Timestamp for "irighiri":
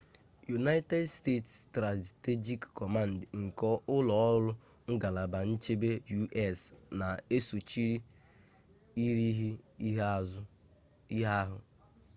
9.03-9.51